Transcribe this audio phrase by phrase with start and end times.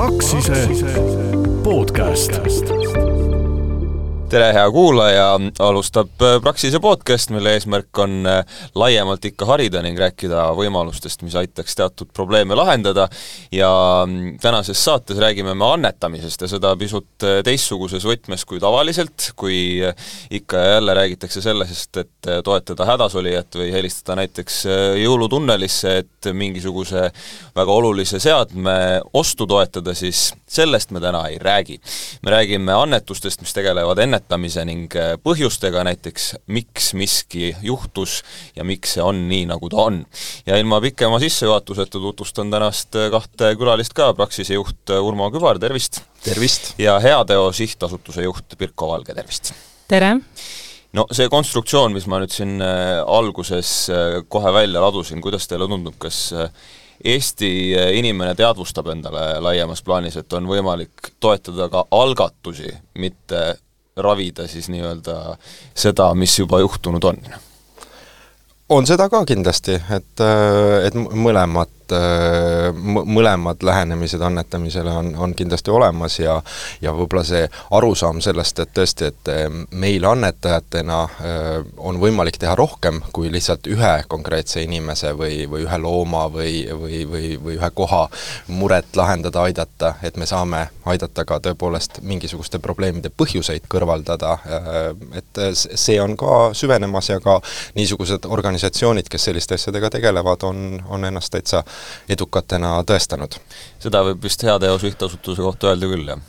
[0.00, 0.82] Praxise
[1.62, 2.40] podcast.
[4.30, 5.24] Tere, hea kuulaja,
[5.64, 11.34] alustab äh, Praxise podcast, mille eesmärk on äh, laiemalt ikka harida ning rääkida võimalustest, mis
[11.38, 13.08] aitaks teatud probleeme lahendada
[13.50, 13.70] ja
[14.06, 19.80] mm, tänases saates räägime me annetamisest ja seda pisut äh, teistsuguses võtmes kui tavaliselt, kui
[20.38, 24.62] ikka ja jälle räägitakse sellest, et toetada hädasolijat või helistada näiteks
[25.00, 27.08] jõulutunnelisse, et mingisuguse
[27.56, 28.76] väga olulise seadme
[29.16, 31.80] ostu toetada, siis sellest me täna ei räägi.
[32.22, 38.22] me räägime annetustest, mis tegelevad ennetamise ning äh, põhjustega, näiteks miks miski juhtus
[38.56, 40.04] ja miks see on nii, nagu ta on.
[40.46, 45.58] ja ilma pikema sissejuhatuseta tutvustan tänast äh, kahte külalist ka, Praxise juht äh, Urmo Kübar,
[45.58, 46.02] tervist!
[46.24, 46.74] tervist!
[46.78, 49.54] ja Heateo Sihtasutuse juht Pirko Valge, tervist!
[49.88, 50.18] tere!
[50.92, 53.88] no see konstruktsioon, mis ma nüüd siin alguses
[54.28, 56.32] kohe välja ladusin, kuidas teile tundub, kas
[57.00, 63.54] Eesti inimene teadvustab endale laiemas plaanis, et on võimalik toetada ka algatusi, mitte
[64.02, 65.36] ravida siis nii-öelda
[65.74, 67.22] seda, mis juba juhtunud on?
[68.70, 70.22] on seda ka kindlasti, et,
[70.86, 76.42] et mõlemat et äh, mõlemad lähenemised annetamisele on, on kindlasti olemas ja
[76.82, 82.54] ja võib-olla see arusaam sellest, et tõesti, et äh, meil annetajatena äh, on võimalik teha
[82.58, 87.70] rohkem kui lihtsalt ühe konkreetse inimese või, või ühe looma või, või, või, või ühe
[87.74, 88.06] koha
[88.48, 94.36] muret lahendada, aidata, et me saame aidata ka tõepoolest mingisuguste probleemide põhjuseid kõrvaldada,
[95.16, 97.38] et see on ka süvenemas ja ka
[97.76, 101.62] niisugused organisatsioonid, kes selliste asjadega tegelevad, on, on ennast täitsa
[102.10, 103.38] edukatena tõestanud.
[103.82, 106.20] seda võib vist Heateo Sihtasutuse kohta öelda küll, jah?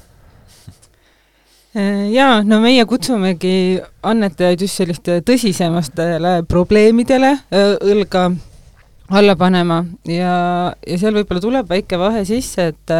[1.72, 8.26] Äh, jaa, no meie kutsumegi annetajaid just selliste tõsisematele probleemidele äh, õlga
[9.12, 10.34] alla panema ja,
[10.88, 12.98] ja seal võib-olla tuleb väike vahe sisse, et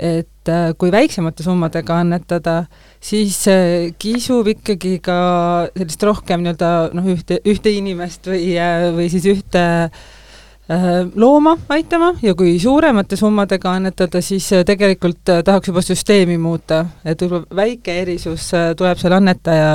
[0.00, 0.48] et
[0.80, 2.54] kui väiksemate summadega annetada,
[3.04, 3.36] siis
[4.00, 5.16] kisub ikkagi ka
[5.74, 8.54] sellist rohkem nii-öelda noh, ühte, ühte inimest või,
[8.96, 10.19] või siis ühte äh, Äh,
[11.14, 16.84] looma aitama ja kui suuremate summadega annetada, siis äh, tegelikult äh, tahaks juba süsteemi muuta,
[17.04, 19.72] et võib-olla väike erisus tuleb seal annetaja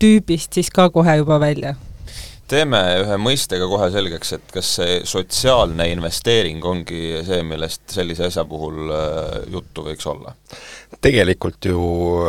[0.00, 1.74] tüübist siis ka kohe juba välja
[2.46, 8.44] teeme ühe mõistega kohe selgeks, et kas see sotsiaalne investeering ongi see, millest sellise asja
[8.46, 8.92] puhul
[9.50, 10.36] juttu võiks olla?
[11.00, 11.80] Tegelikult ju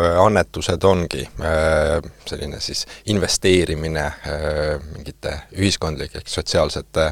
[0.03, 7.07] äh, annetused ongi äh, selline siis investeerimine äh, mingite ühiskondlike sotsiaalsete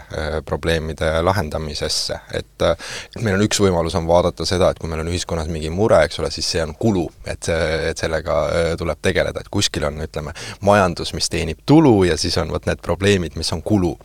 [0.46, 2.66] probleemide lahendamisesse, et
[3.22, 6.20] meil on üks võimalus, on vaadata seda, et kui meil on ühiskonnas mingi mure, eks
[6.22, 8.38] ole, siis see on kulu, et see, et sellega
[8.80, 10.36] tuleb tegeleda, et kuskil on, ütleme,
[10.66, 13.96] majandus, mis teenib tulu ja siis on vot need probleemid, mis on kulu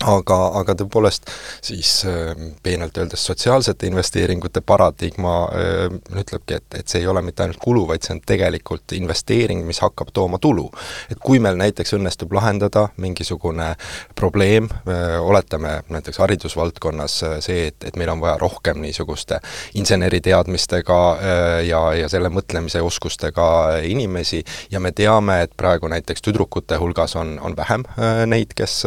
[0.00, 1.30] aga, aga tõepoolest
[1.64, 2.32] siis äh,
[2.62, 5.84] peenelt öeldes sotsiaalsete investeeringute paradigma äh,
[6.18, 9.82] ütlebki, et, et see ei ole mitte ainult kulu, vaid see on tegelikult investeering, mis
[9.82, 10.68] hakkab tooma tulu.
[11.10, 13.72] et kui meil näiteks õnnestub lahendada mingisugune
[14.18, 19.40] probleem äh,, oletame näiteks haridusvaldkonnas äh, see, et, et meil on vaja rohkem niisuguste
[19.78, 23.48] inseneriteadmistega äh, ja, ja selle mõtlemise oskustega
[23.86, 28.82] inimesi ja me teame, et praegu näiteks tüdrukute hulgas on, on vähem äh, neid, kes,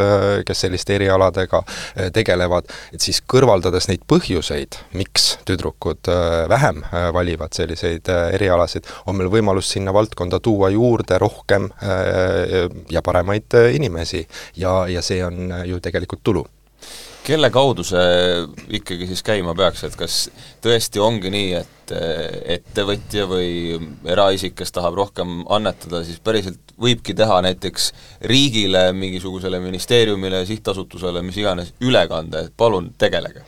[0.46, 7.10] kes sellist erialadega äh, tegelevad, et siis kõrvaldades neid põhjuseid, miks tüdrukud äh, vähem äh,
[7.16, 11.70] valivad selliseid erialasid, on meil võimalus sinna valdkonda tuua juurde rohkem
[12.92, 14.26] ja paremaid inimesi.
[14.60, 16.46] Ja, ja see on ju tegelikult tulu
[17.26, 18.44] kelle kaudu see
[18.78, 20.18] ikkagi siis käima peaks, et kas
[20.64, 21.94] tõesti ongi nii, et
[22.56, 27.92] ettevõtja või eraisik, kes tahab rohkem annetada, siis päriselt võibki teha näiteks
[28.30, 33.46] riigile, mingisugusele ministeeriumile, sihtasutusele, mis iganes, ülekande, et palun tegelege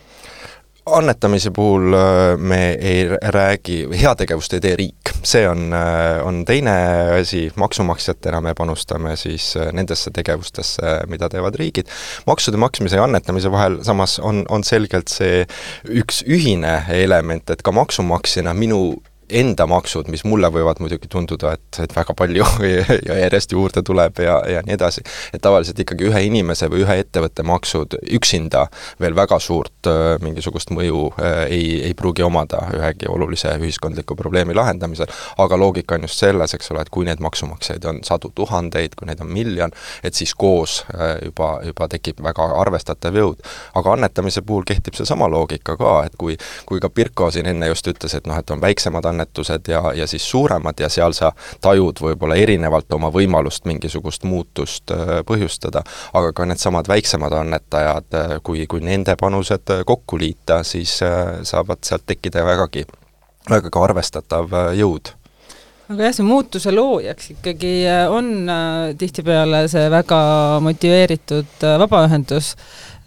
[0.91, 6.75] annetamise puhul äh, me ei räägi, heategevust ei tee riik, see on, äh, on teine
[7.19, 11.87] asi, maksumaksjatena me panustame siis äh, nendesse tegevustesse, mida teevad riigid.
[12.27, 15.45] maksude maksmise ja annetamise vahel samas on, on selgelt see
[15.89, 18.97] üks ühine element, et ka maksumaksjana minu
[19.29, 22.45] enda maksud, mis mulle võivad muidugi tunduda, et, et väga palju
[23.09, 25.03] ja järjest juurde tuleb ja, ja nii edasi,
[25.33, 28.67] et tavaliselt ikkagi ühe inimese või ühe ettevõtte maksud üksinda
[29.01, 34.55] veel väga suurt äh, mingisugust mõju äh, ei, ei pruugi omada ühegi olulise ühiskondliku probleemi
[34.57, 38.95] lahendamisel, aga loogika on just selles, eks ole, et kui neid maksumaksjaid on sadu tuhandeid,
[38.97, 43.43] kui neid on miljon, et siis koos äh, juba, juba tekib väga arvestatav jõud.
[43.75, 47.87] aga annetamise puhul kehtib seesama loogika ka, et kui, kui ka Pirko siin enne just
[47.87, 51.31] ütles, et noh, et on väiksemad annetajaid, annetused ja, ja siis suuremad ja seal sa
[51.61, 54.93] tajud võib-olla erinevalt oma võimalust mingisugust muutust
[55.27, 55.83] põhjustada,
[56.13, 60.99] aga ka needsamad väiksemad annetajad, kui, kui nende panused kokku liita, siis
[61.43, 62.85] saavad sealt tekkida vägagi,
[63.49, 65.17] vägagi arvestatav jõud.
[65.87, 70.19] Aga jah, see muutuse loojaks ikkagi äh, on äh, tihtipeale see väga
[70.65, 72.55] motiveeritud äh, vabaühendus,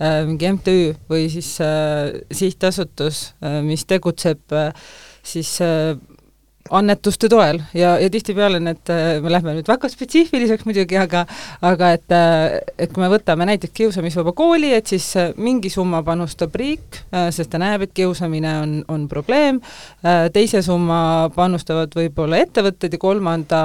[0.00, 0.76] mingi MTÜ
[1.12, 1.58] või siis
[2.32, 3.18] sihtasutus,
[3.66, 4.54] mis tegutseb
[5.30, 5.58] siis
[6.70, 8.90] annetuste toel ja, ja tihtipeale need,
[9.22, 11.24] me lähme nüüd väga spetsiifiliseks muidugi, aga
[11.66, 12.14] aga et,
[12.78, 15.08] et kui me võtame näiteks kiusamisvaba kooli, et siis
[15.40, 17.02] mingi summa panustab riik,
[17.34, 19.60] sest ta näeb, et kiusamine on, on probleem,
[20.34, 23.62] teise summa panustavad võib-olla ettevõtted ja kolmanda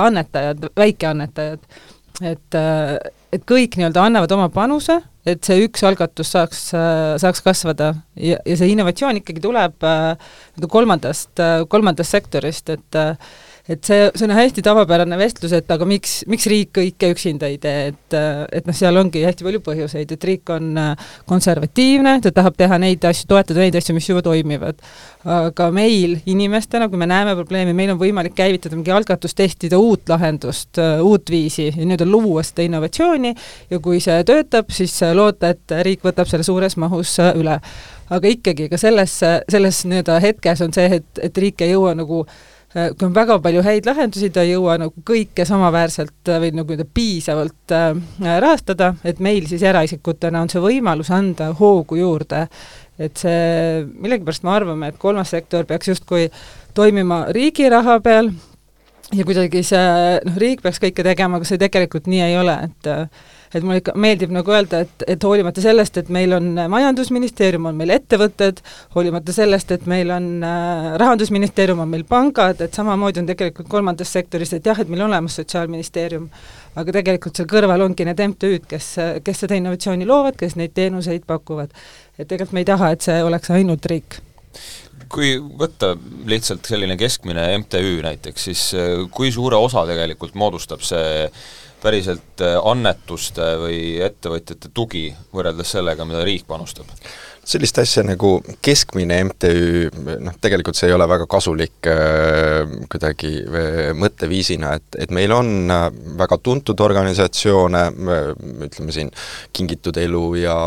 [0.00, 1.64] annetajad, väikeannetajad.
[2.20, 2.60] et,
[3.32, 6.62] et kõik nii-öelda annavad oma panuse et see üks algatus saaks,
[7.20, 7.92] saaks kasvada.
[8.16, 10.32] Ja, ja see innovatsioon ikkagi tuleb äh,
[10.70, 13.14] kolmandast, äh, kolmandast sektorist, et äh,
[13.70, 17.58] et see, see on hästi tavapärane vestlus, et aga miks, miks riik kõike üksinda ei
[17.62, 20.74] tee, et et noh, seal ongi hästi palju põhjuseid, et riik on
[21.30, 24.82] konservatiivne, ta tahab teha neid asju, toetada neid asju, mis juba toimivad.
[25.30, 30.08] aga meil inimestena, kui me näeme probleemi, meil on võimalik käivitada mingi algatus, testida uut
[30.08, 33.34] lahendust, uut viisi ja nii-öelda luua seda innovatsiooni
[33.70, 37.60] ja kui see töötab, siis loota, et riik võtab selle suures mahus üle.
[38.10, 42.24] aga ikkagi, ka selles, selles nii-öelda hetkes on see, et, et riik ei jõua nagu
[42.24, 46.38] äh, Äh, kui on väga palju häid lahendusi, ta ei jõua nagu kõike samaväärselt äh,
[46.44, 47.96] või nagu piisavalt äh,
[48.44, 52.46] rahastada, et meil siis eraisikutena on see võimalus anda hoogu juurde.
[53.00, 56.28] et see, millegipärast me arvame, et kolmas sektor peaks justkui
[56.76, 58.28] toimima riigi raha peal
[59.16, 62.90] ja kuidagi see, noh, riik peaks kõike tegema, aga see tegelikult nii ei ole, et
[63.54, 67.78] et mulle ikka meeldib nagu öelda, et, et hoolimata sellest, et meil on Majandusministeerium, on
[67.78, 68.62] meil ettevõtted,
[68.94, 74.12] hoolimata sellest, et meil on äh, Rahandusministeerium, on meil pangad, et samamoodi on tegelikult kolmandas
[74.14, 76.28] sektoris, et jah, et meil on olemas Sotsiaalministeerium,
[76.80, 78.92] aga tegelikult seal kõrval ongi need MTÜ-d, kes,
[79.26, 81.74] kes seda innovatsiooni loovad, kes neid teenuseid pakuvad.
[82.18, 84.20] et tegelikult me ei taha, et see oleks ainult riik
[85.10, 85.94] kui võtta
[86.30, 91.26] lihtsalt selline keskmine MTÜ näiteks, siis äh, kui suure osa tegelikult moodustab see
[91.82, 96.88] päriselt äh, annetuste või ettevõtjate tugi võrreldes sellega, mida riik panustab?
[97.50, 99.88] sellist asja nagu keskmine MTÜ,
[100.22, 105.72] noh tegelikult see ei ole väga kasulik äh, kuidagi äh, mõtteviisina, et, et meil on
[106.20, 107.82] väga tuntud organisatsioone
[108.68, 109.10] ütleme siin
[109.56, 110.58] Kingitud Elu ja,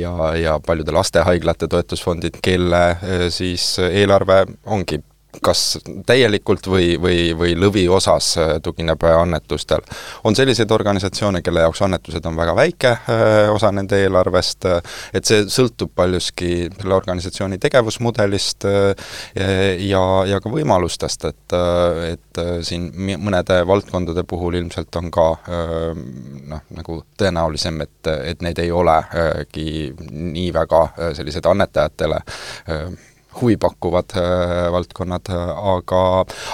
[0.00, 2.84] ja, ja paljude lastehaiglate toetusfondid, kelle
[3.30, 4.98] siis eelarve ongi
[5.42, 9.82] kas täielikult või, või, või lõviosas äh, tugineb annetustel.
[10.24, 15.24] on selliseid organisatsioone, kelle jaoks annetused on väga väike äh, osa nende eelarvest, äh, et
[15.24, 21.54] see sõltub paljuski selle organisatsiooni tegevusmudelist ja, ja ka võimalustest, et,
[22.08, 22.88] et siin
[23.22, 30.50] mõnede valdkondade puhul ilmselt on ka noh, nagu tõenäolisem, et, et need ei olegi nii
[30.54, 30.84] väga
[31.16, 32.20] sellised annetajatele
[33.40, 35.30] huvipakkuvad äh, valdkonnad,
[35.76, 36.02] aga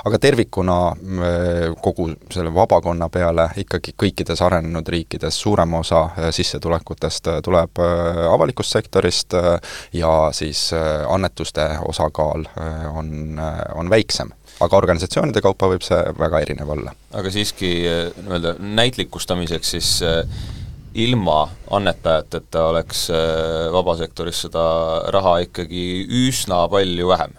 [0.05, 7.29] aga tervikuna äh, kogu selle vabakonna peale ikkagi kõikides arenenud riikides suurem osa äh, sissetulekutest
[7.45, 7.81] tuleb
[8.31, 9.35] avalikust sektorist
[9.93, 10.71] ja siis
[11.09, 12.45] annetuste osakaal
[12.95, 13.41] on,
[13.75, 14.31] on väiksem
[14.61, 16.95] aga organisatsioonide kaupa võib see väga erinev olla.
[17.13, 19.93] aga siiski nii-öelda näitlikustamiseks siis
[20.95, 24.65] ilma annetajateta oleks äh, vabasektoris seda
[25.15, 25.85] raha ikkagi
[26.27, 27.37] üsna palju vähem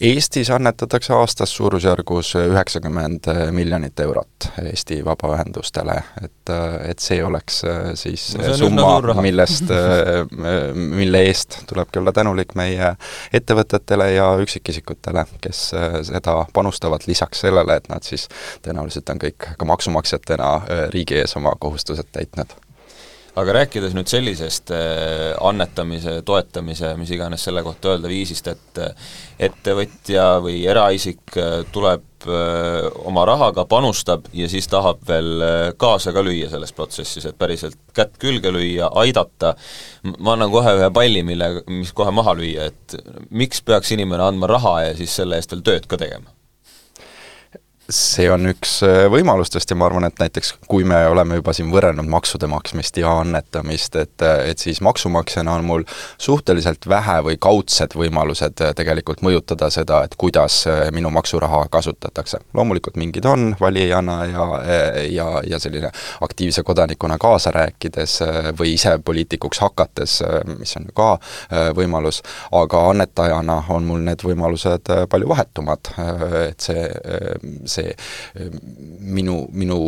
[0.00, 6.52] Eestis annetatakse aastas suurusjärgus üheksakümmend miljonit eurot Eesti vabaühendustele, et,
[6.86, 10.22] et see oleks äh, siis no summa, millest, äh,
[11.00, 12.92] mille eest tulebki olla tänulik meie
[13.34, 18.28] ettevõtetele ja üksikisikutele, kes äh, seda panustavad lisaks sellele, et nad siis
[18.62, 20.54] tõenäoliselt on kõik ka maksumaksjatena
[20.94, 22.54] riigi ees oma kohustused täitnud
[23.38, 29.10] aga rääkides nüüd sellisest äh, annetamise, toetamise, mis iganes selle kohta öelda viisist, et äh,
[29.48, 32.04] ettevõtja või eraisik äh, tuleb
[33.06, 35.38] oma rahaga, panustab ja siis tahab veel
[35.78, 39.52] kaasa ka lüüa selles protsessis, et päriselt kätt külge lüüa, aidata,
[40.18, 42.98] ma annan kohe ühe palli, mille, mis kohe maha lüüa, et
[43.30, 46.34] miks peaks inimene andma raha ja siis selle eest veel tööd ka tegema?
[47.88, 51.70] See on üks äh, võimalustest ja ma arvan, et näiteks kui me oleme juba siin
[51.72, 55.84] võrrelnud maksude maksmist ja annetamist, et, et siis maksumaksjana on mul
[56.20, 62.42] suhteliselt vähe või kaudsed võimalused äh, tegelikult mõjutada seda, et kuidas äh, minu maksuraha kasutatakse.
[62.54, 64.46] loomulikult mingid on valijana ja,
[65.08, 65.90] ja, ja selline
[66.20, 68.18] aktiivse kodanikuna kaasa rääkides
[68.58, 70.18] või ise poliitikuks hakates,
[70.58, 71.08] mis on ju ka
[71.76, 72.20] võimalus,
[72.52, 75.92] aga annetajana on mul need võimalused palju vahetumad,
[76.48, 76.84] et see,
[77.64, 77.96] see see
[79.00, 79.80] minu, minu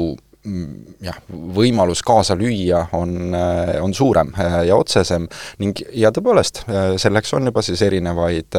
[1.05, 3.35] jah, võimalus kaasa lüüa on,
[3.83, 5.27] on suurem eh, ja otsesem.
[5.61, 6.63] Ning ja tõepoolest,
[7.01, 8.57] selleks on juba siis erinevaid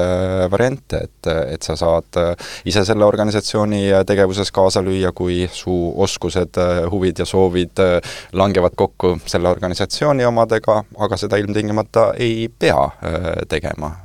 [0.51, 2.19] variante, et, et sa saad
[2.69, 5.73] ise selle organisatsiooni tegevuses kaasa lüüa, kui su
[6.05, 6.61] oskused,
[6.91, 7.81] huvid ja soovid
[8.37, 12.85] langevad kokku selle organisatsiooni omadega, aga seda ilmtingimata ei pea
[13.49, 13.95] tegema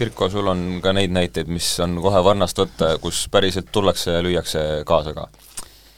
[0.00, 4.24] Pirko, sul on ka neid näiteid, mis on kohe varnast võtta, kus päriselt tullakse ja
[4.24, 5.28] lüüakse kaasa ka?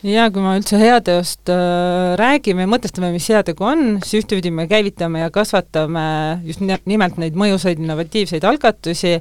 [0.03, 4.67] jaa, kui me üldse heateost äh, räägime ja mõtestame, mis heategu on, siis ühtepidi me
[4.71, 6.05] käivitame ja kasvatame
[6.49, 9.21] just nimelt neid mõjusaid innovatiivseid algatusi ja,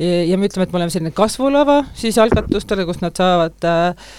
[0.00, 4.10] ja me ütleme, et me oleme selline kasvulava siis algatustele, kus nad saavad äh,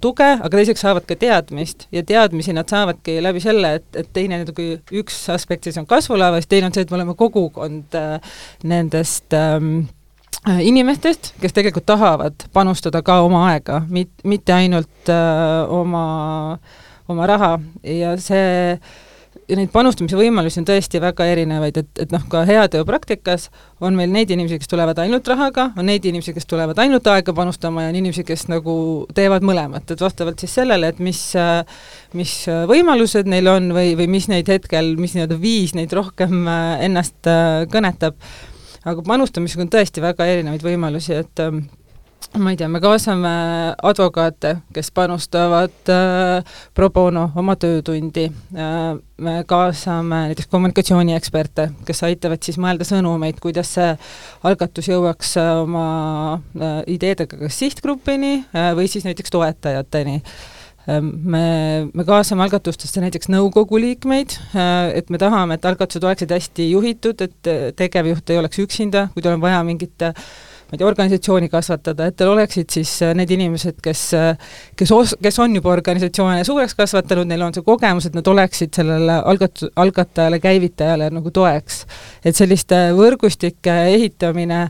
[0.00, 4.42] tuge, aga teiseks saavad ka teadmist ja teadmisi nad saavadki läbi selle, et, et teine
[4.42, 4.66] nagu
[5.00, 8.36] üks aspekt siis on kasvulava, siis teine on see, et me oleme kogukond äh,
[8.68, 9.86] nendest ähm,
[10.44, 16.06] äh, inimestest, kes tegelikult tahavad panustada ka oma aega, mit-, mitte ainult äh, oma,
[17.08, 17.54] oma raha.
[17.80, 18.94] Ja see äh,
[19.48, 23.48] neid panustamise võimalusi on tõesti väga erinevaid, et, et noh, ka heateopraktikas
[23.84, 27.34] on meil neid inimesi, kes tulevad ainult rahaga, on neid inimesi, kes tulevad ainult aega
[27.36, 28.76] panustama ja on inimesi, kes nagu
[29.16, 31.22] teevad mõlemat, et vastavalt siis sellele, et mis
[32.16, 32.34] mis
[32.70, 37.30] võimalused neil on või, või mis neid hetkel, mis nii-öelda viis neid rohkem ennast
[37.72, 38.18] kõnetab,
[38.86, 41.44] aga panustamisega on tõesti väga erinevaid võimalusi, et
[42.34, 43.30] ma ei tea, me kaasame
[43.86, 48.26] advokaate, kes panustavad äh, pro bono oma töötundi.
[48.56, 53.94] Äh,, me kaasame näiteks kommunikatsioonieksperte, kes aitavad siis mõelda sõnumeid, kuidas see
[54.48, 55.86] algatus jõuaks äh, oma
[56.36, 60.18] äh, ideedega kas sihtgrupini äh, või siis näiteks toetajateni.
[60.20, 61.46] Äh, me,
[61.94, 67.24] me kaasame algatustesse näiteks nõukogu liikmeid, äh, et me tahame, et algatused oleksid hästi juhitud,
[67.24, 70.10] et tegevjuht ei oleks üksinda, kui tal on vaja mingit
[70.66, 74.92] ma ei tea, organisatsiooni kasvatada, et teil oleksid siis äh, need inimesed, kes, äh, kes
[74.94, 79.20] os-, kes on juba organisatsioone suureks kasvatanud, neil on see kogemus, et nad oleksid sellele
[79.22, 81.84] algat-, algatajale, käivitajale nagu toeks.
[82.26, 84.60] et selliste võrgustike ehitamine,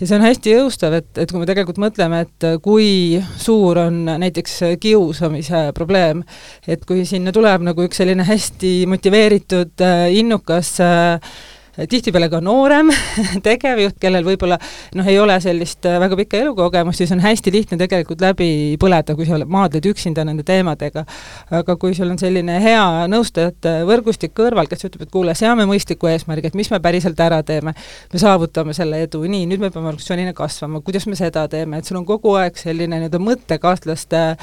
[0.00, 4.04] ja see on hästi jõustav, et, et kui me tegelikult mõtleme, et kui suur on
[4.24, 6.24] näiteks kiusamise probleem,
[6.66, 11.34] et kui sinna tuleb nagu üks selline hästi motiveeritud, äh, innukas äh,
[11.76, 12.90] tihtipeale ka noorem
[13.46, 14.58] tegevjuht, kellel võib-olla
[14.98, 18.48] noh, ei ole sellist äh, väga pikka elukogemust, siis on hästi lihtne tegelikult läbi
[18.80, 21.04] põleda, kui sa maadled üksinda nende teemadega.
[21.50, 26.10] aga kui sul on selline hea nõustajate võrgustik kõrval, kes ütleb, et kuule, seame mõistliku
[26.12, 27.74] eesmärgi, et mis me päriselt ära teeme,
[28.12, 31.88] me saavutame selle edu, nii, nüüd me peame organisatsioonina kasvama, kuidas me seda teeme, et
[31.88, 34.36] sul on kogu aeg selline nii-öelda mõttekaaslaste Äh,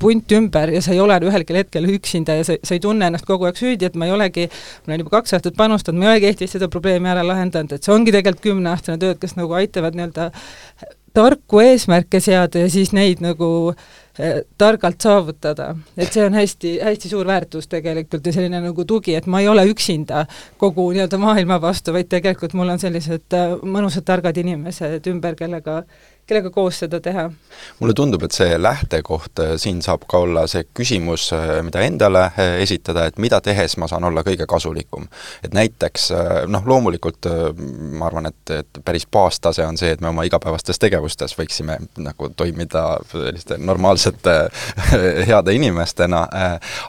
[0.00, 3.26] punt ümber ja sa ei ole ühelgi hetkel üksinda ja sa, sa ei tunne ennast
[3.26, 4.48] kogu aeg süüdi, et ma ei olegi,
[4.84, 7.86] ma olen juba kaks aastat panustanud, ma ei olegi Eestis seda probleemi ära lahendanud, et
[7.86, 10.30] see ongi tegelikult kümneaastane töö, et kes nagu aitavad nii-öelda
[11.14, 13.48] tarku eesmärke seada ja siis neid nagu
[14.18, 15.74] eh, targalt saavutada.
[15.96, 19.48] et see on hästi, hästi suur väärtus tegelikult ja selline nagu tugi, et ma ei
[19.48, 20.24] ole üksinda
[20.58, 25.84] kogu nii-öelda maailma vastu, vaid tegelikult mul on sellised äh, mõnusad targad inimesed ümber, kellega
[26.26, 27.28] kellega koos seda teha.
[27.78, 32.24] mulle tundub, et see lähtekoht äh, siin saab ka olla see küsimus, äh, mida endale
[32.26, 35.06] äh, esitada, et mida tehes ma saan olla kõige kasulikum.
[35.44, 36.10] et näiteks
[36.48, 37.28] noh, loomulikult
[37.98, 42.30] ma arvan, et, et päris baastase on see, et me oma igapäevastes tegevustes võiksime nagu
[42.36, 44.36] toimida selliste normaalsete
[45.28, 46.24] heade inimestena,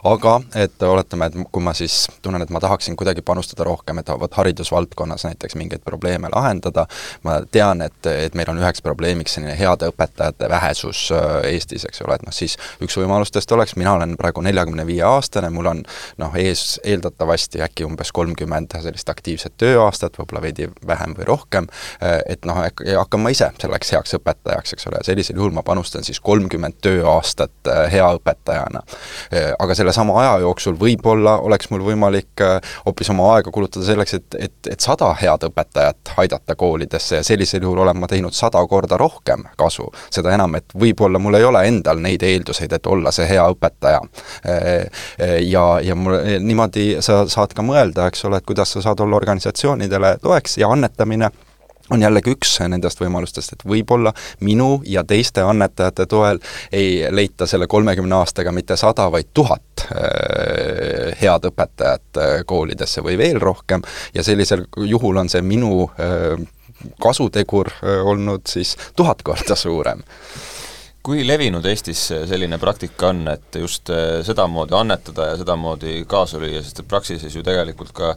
[0.04, 4.10] aga et oletame, et kui ma siis tunnen, et ma tahaksin kuidagi panustada rohkem, et
[4.20, 6.86] vot haridusvaldkonnas näiteks mingeid probleeme lahendada,
[7.26, 11.84] ma tean, et, et meil on üheks probleemiks miks selline heade õpetajate vähesus äh, Eestis,
[11.88, 12.54] eks ole, et noh siis
[12.84, 15.82] üks võimalustest oleks, mina olen praegu neljakümne viie aastane, mul on
[16.22, 21.66] noh, ees eeldatavasti äkki umbes kolmkümmend sellist aktiivset tööaastat, võib-olla veidi vähem või rohkem,
[21.98, 26.06] äh, et noh, hakkan ma ise selleks heaks õpetajaks, eks ole, sellisel juhul ma panustan
[26.06, 28.82] siis kolmkümmend tööaastat äh, hea õpetajana.
[29.58, 32.42] aga sellesama aja jooksul võib-olla oleks mul võimalik
[32.84, 37.64] hoopis oma aega kulutada selleks, et, et, et sada head õpetajat aidata koolidesse ja sellisel
[37.66, 39.88] juhul olen ma teinud sada korda rohkem rohkem kasu.
[40.10, 44.00] seda enam, et võib-olla mul ei ole endal neid eelduseid, et olla see hea õpetaja.
[45.42, 49.16] Ja, ja mul niimoodi sa saad ka mõelda, eks ole, et kuidas sa saad olla
[49.16, 51.30] organisatsioonidele toeks ja annetamine
[51.90, 54.12] on jällegi üks nendest võimalustest, et võib-olla
[54.44, 56.40] minu ja teiste annetajate toel
[56.74, 63.18] ei leita selle kolmekümne aastaga mitte sada, vaid tuhat äh, head õpetajat äh, koolidesse või
[63.20, 66.34] veel rohkem ja sellisel juhul on see minu äh,
[67.02, 67.70] kasutegur
[68.04, 70.02] olnud siis tuhat korda suurem.
[71.06, 73.92] Kui levinud Eestis selline praktika on, et just
[74.26, 78.16] sedamoodi annetada ja sedamoodi kaasa lüüa, sest et Praxises ju tegelikult ka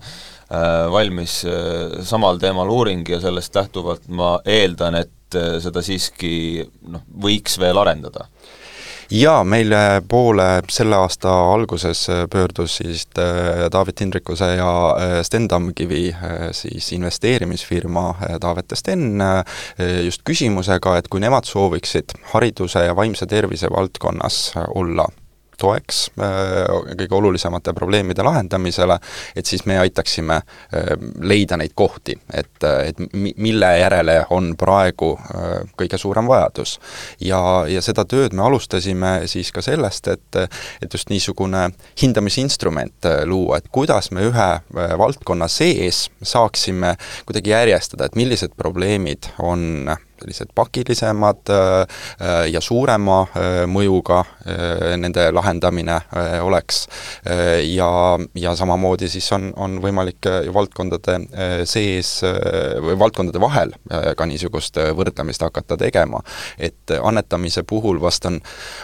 [0.50, 6.64] Äh, valmis äh, samal teemal uuring ja sellest lähtuvalt ma eeldan, et äh, seda siiski
[6.90, 8.26] noh, võiks veel arendada
[9.12, 13.20] jaa, meile poole selle aasta alguses pöördusid
[13.72, 14.72] David Hindrikuse ja
[15.24, 16.16] Sten Tamkivi
[16.52, 19.24] siis investeerimisfirma Taavet ja Sten
[20.04, 25.08] just küsimusega, et kui nemad sooviksid hariduse ja vaimse tervise valdkonnas olla
[25.60, 28.98] toeks äh, kõige olulisemate probleemide lahendamisele,
[29.36, 35.48] et siis me aitaksime äh, leida neid kohti, et, et mille järele on praegu äh,
[35.80, 36.78] kõige suurem vajadus.
[37.22, 40.42] ja, ja seda tööd me alustasime siis ka sellest, et,
[40.82, 41.70] et just niisugune
[42.02, 49.96] hindamisinstrument luua, et kuidas me ühe valdkonna sees saaksime kuidagi järjestada, et millised probleemid on
[50.20, 51.82] sellised pakilisemad äh,
[52.22, 54.24] äh, ja suurema äh, mõjuga
[54.98, 56.00] nende lahendamine
[56.42, 56.88] oleks.
[57.76, 57.90] ja,
[58.36, 61.18] ja samamoodi siis on, on võimalik valdkondade
[61.70, 62.24] sees
[62.82, 63.74] või valdkondade vahel
[64.18, 66.22] ka niisugust võrdlemist hakata tegema.
[66.58, 68.40] et annetamise puhul vast on,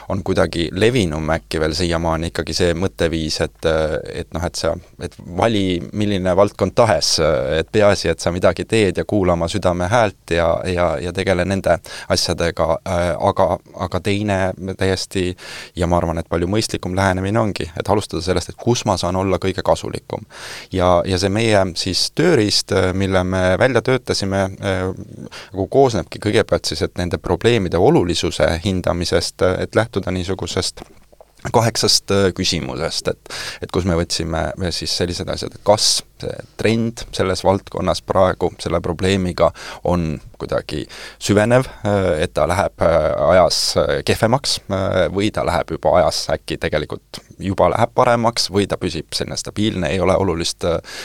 [0.10, 3.70] on kuidagi levinum äkki veel siiamaani ikkagi see mõtteviis, et,
[4.14, 7.16] et noh, et sa, et vali milline valdkond tahes,
[7.60, 11.25] et peaasi, et sa midagi teed ja kuula oma südame häält ja, ja, ja tegelikult
[11.26, 11.78] tegele nende
[12.10, 14.38] asjadega, äh, aga, aga teine
[14.78, 15.36] täiesti
[15.76, 19.16] ja ma arvan, et palju mõistlikum lähenemine ongi, et alustada sellest, et kus ma saan
[19.16, 20.26] olla kõige kasulikum.
[20.72, 24.84] ja, ja see meie siis tööriist, äh, mille me välja töötasime, äh,
[25.54, 30.84] nagu koosnebki kõigepealt siis, et nende probleemide olulisuse hindamisest, et lähtuda niisugusest
[31.54, 37.04] kaheksast äh, küsimusest, et et kus me võtsime siis sellised asjad, et kas see trend
[37.16, 39.52] selles valdkonnas praegu selle probleemiga
[39.84, 40.86] on kuidagi
[41.20, 42.98] süvenev, äh, et ta läheb äh,
[43.30, 43.62] ajas
[44.06, 44.60] kehvemaks
[45.16, 49.90] või ta läheb juba ajas äkki tegelikult juba läheb paremaks või ta püsib selline stabiilne,
[49.92, 50.64] ei ole olulist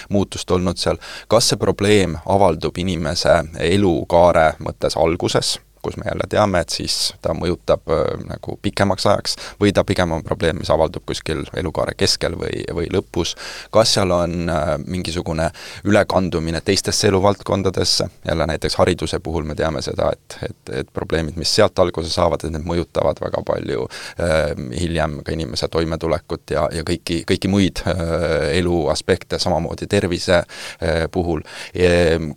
[0.08, 6.60] muutust olnud seal, kas see probleem avaldub inimese elukaare mõttes alguses, kus me jälle teame,
[6.60, 11.04] et siis ta mõjutab äh, nagu pikemaks ajaks, või ta pigem on probleem, mis avaldub
[11.08, 13.36] kuskil elukaare keskel või, või lõpus,
[13.74, 15.50] kas seal on äh, mingisugune
[15.84, 21.54] ülekandumine teistesse eluvaldkondadesse, jälle näiteks hariduse puhul me teame seda, et, et, et probleemid, mis
[21.54, 23.86] sealt alguse saavad, et need mõjutavad väga palju
[24.20, 30.42] äh, hiljem ka inimese toimetulekut ja, ja kõiki, kõiki muid äh, elu aspekte, samamoodi tervise
[30.42, 31.90] äh, puhul e,.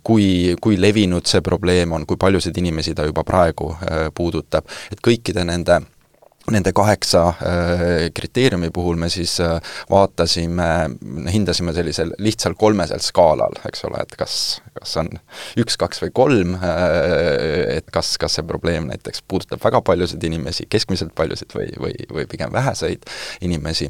[0.04, 5.02] Kui, kui levinud see probleem on, kui paljusid inimesi ta juba praegu äh, puudutab, et
[5.04, 5.82] kõikide nende
[6.50, 7.34] nende kaheksa äh,
[8.14, 10.66] kriteeriumi puhul me siis äh, vaatasime,
[11.32, 14.36] hindasime sellisel lihtsal kolmesel skaalal, eks ole, et kas,
[14.76, 15.08] kas on
[15.60, 16.54] üks, kaks või kolm,
[17.74, 22.26] et kas, kas see probleem näiteks puudutab väga paljusid inimesi, keskmiselt paljusid või, või, või
[22.30, 23.06] pigem väheseid
[23.44, 23.88] inimesi.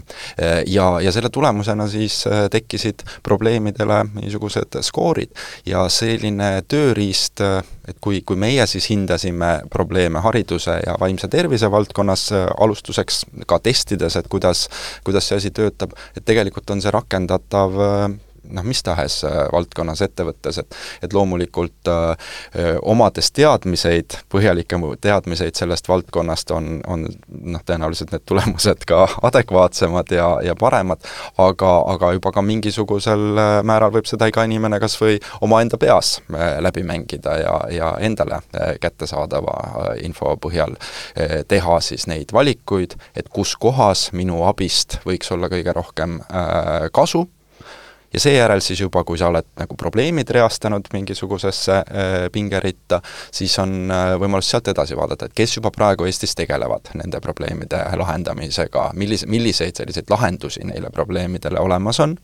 [0.67, 5.35] ja, ja selle tulemusena siis tekkisid probleemidele niisugused skoorid
[5.67, 7.43] ja selline tööriist
[7.89, 13.59] et kui, kui meie siis hindasime probleeme hariduse ja vaimse tervise valdkonnas äh, alustuseks ka
[13.65, 14.69] testides, et kuidas,
[15.07, 18.09] kuidas see asi töötab, et tegelikult on see rakendatav äh,
[18.51, 22.31] noh, mis tahes äh, valdkonnas ettevõttes, et et loomulikult äh,
[22.83, 30.29] omades teadmiseid, põhjalikke teadmiseid sellest valdkonnast on, on noh, tõenäoliselt need tulemused ka adekvaatsemad ja,
[30.45, 31.05] ja paremad,
[31.39, 33.25] aga, aga juba ka mingisugusel
[33.67, 36.17] määral võib seda iga inimene kas või omaenda peas
[36.65, 38.41] läbi mängida ja, ja endale
[38.81, 40.77] kättesaadava info põhjal
[41.49, 46.21] teha siis neid valikuid, et kus kohas minu abist võiks olla kõige rohkem
[46.95, 47.27] kasu
[48.15, 53.01] ja seejärel siis juba, kui sa oled nagu probleemid reastanud mingisugusesse äh, pingeritta,
[53.35, 57.83] siis on äh, võimalus sealt edasi vaadata, et kes juba praegu Eestis tegelevad nende probleemide
[57.99, 62.17] lahendamisega, millise, milliseid selliseid lahendusi neile probleemidele olemas on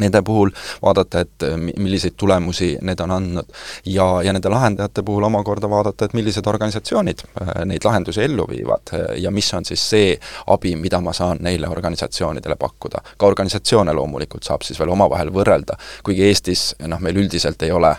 [0.00, 0.50] nende puhul
[0.82, 3.44] vaadata, et äh, milliseid tulemusi need on andnud.
[3.86, 8.94] ja, ja nende lahendajate puhul omakorda vaadata, et millised organisatsioonid äh, neid lahendusi ellu viivad
[8.94, 10.14] äh, ja mis on siis see
[10.46, 13.02] abi, mida ma saan neile organisatsioonidele pakkuda.
[13.18, 17.90] ka organisatsioone loomulikult saab siis veel omavahel võrrelda, kuigi Eestis noh, meil üldiselt ei ole,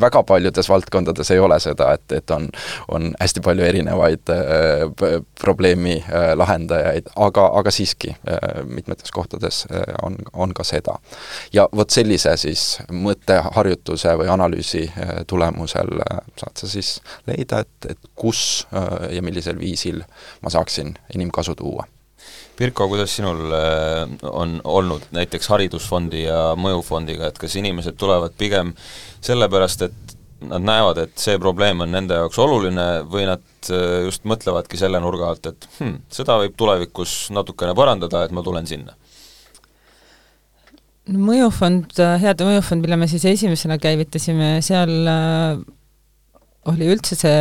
[0.00, 2.48] väga paljudes valdkondades ei ole seda, et, et on,
[2.88, 4.32] on hästi palju erinevaid
[5.40, 5.98] probleemi
[6.34, 8.14] lahendajaid, aga, aga siiski
[8.66, 9.64] mitmetes kohtades
[10.02, 10.98] on, on ka seda
[11.52, 14.86] ja vot sellise siis mõtteharjutuse või analüüsi
[15.30, 16.02] tulemusel
[16.38, 18.66] saad sa siis leida, et, et kus
[19.10, 20.02] ja millisel viisil
[20.42, 21.86] ma saaksin inimkasu tuua
[22.58, 23.52] Pirko, kuidas sinul
[24.26, 28.72] on olnud näiteks Haridusfondi ja Mõjufondiga, et kas inimesed tulevad pigem
[29.22, 34.26] sellepärast, et nad näevad, et see probleem on nende jaoks oluline või nad äh, just
[34.28, 38.94] mõtlevadki selle nurga alt, et hmm, seda võib tulevikus natukene parandada, et ma tulen sinna?
[41.08, 45.60] Mõjufond, Heade Mõjufond, mille me siis esimesena käivitasime, seal äh,
[46.68, 47.36] oli üldse see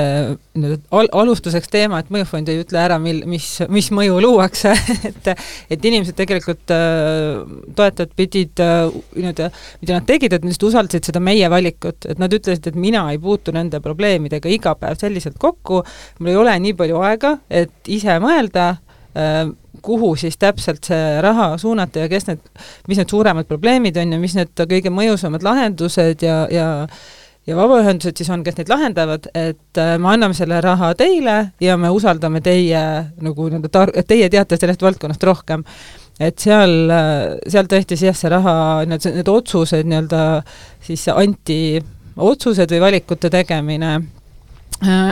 [0.59, 4.73] nüüd al-, alustuseks teema, et mõjufond ei ütle ära, mil-, mis, mis mõju luuakse
[5.09, 7.43] et et inimesed tegelikult äh,,
[7.77, 9.49] toetajad pidid äh, nii-öelda,
[9.81, 13.03] mida nad tegid, et nad lihtsalt usaldasid seda meie valikut, et nad ütlesid, et mina
[13.11, 15.83] ei puutu nende probleemidega iga päev selliselt kokku,
[16.19, 18.69] mul ei ole nii palju aega, et ise mõelda
[19.17, 19.47] äh,,
[19.81, 22.41] kuhu siis täpselt see raha suunata ja kes need,
[22.87, 26.67] mis need suuremad probleemid on ja mis need kõige mõjusamad lahendused ja, ja
[27.47, 31.77] ja vabaühendused siis on, kes neid lahendavad, et äh, me anname selle raha teile ja
[31.79, 32.81] me usaldame teie
[33.23, 35.63] nagu nii-öelda tar-, et teie teate sellest valdkonnast rohkem.
[36.19, 38.57] et seal, äh, seal tõesti siis jah, see raha,
[38.89, 40.23] need, need otsused nii-öelda
[40.83, 41.79] siis anti,
[42.17, 43.95] otsused või valikute tegemine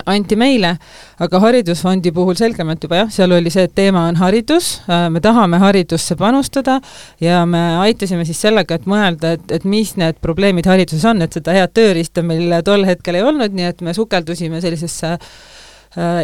[0.05, 0.75] anti meile,
[1.19, 5.21] aga Haridusfondi puhul selgemalt juba jah, seal oli see, et teema on haridus, äh, me
[5.23, 6.79] tahame haridusse panustada
[7.23, 11.33] ja me aitasime siis sellega, et mõelda, et, et mis need probleemid hariduses on, et
[11.33, 15.54] seda head tööriista meil tol hetkel ei olnud, nii et me sukeldusime sellisesse äh, Äh,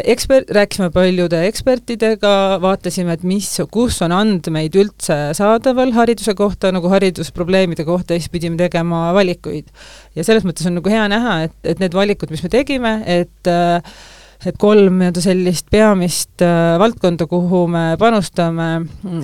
[0.04, 2.32] ekspert, rääkisime paljude ekspertidega,
[2.62, 8.60] vaatasime, et mis, kus on andmeid üldse saadaval hariduse kohta, nagu haridusprobleemide kohta, siis pidime
[8.60, 9.70] tegema valikuid.
[10.16, 13.48] ja selles mõttes on nagu hea näha, et, et need valikud, mis me tegime, et
[13.48, 13.94] äh,
[14.46, 18.68] et kolm nii-öelda sellist peamist äh, valdkonda, kuhu me panustame,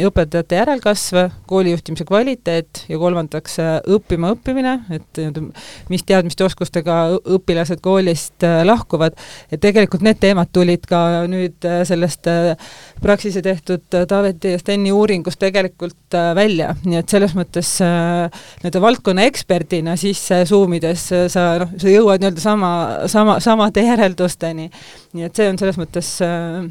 [0.07, 5.43] õpetajate järelkasv, koolijuhtimise kvaliteet ja kolmandaks äh, õppima õppimine, et nii-öelda
[5.91, 6.99] mis teadmiste oskustega
[7.37, 9.19] õpilased koolist äh, lahkuvad,
[9.51, 12.55] et tegelikult need teemad tulid ka nüüd äh, sellest äh,
[13.03, 18.29] Praxise tehtud äh, Taaveti ja Steni uuringust tegelikult äh, välja, nii et selles mõttes äh,
[18.63, 22.73] nii-öelda valdkonna eksperdina sisse suumides äh, sa noh, sa jõuad nii-öelda sama,
[23.11, 24.71] sama, samade järeldusteni
[25.17, 26.67] nii et see on selles mõttes äh,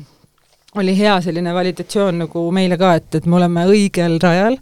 [0.78, 4.58] oli hea selline validatsioon nagu meile ka, et, et me oleme õigel rajal,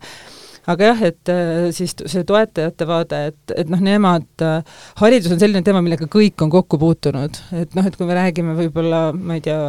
[0.72, 5.42] aga jah, et äh, siis see toetajate vaade, et, et noh, nemad äh,, haridus on
[5.42, 9.40] selline teema, millega kõik on kokku puutunud, et noh, et kui me räägime võib-olla, ma
[9.40, 9.60] ei tea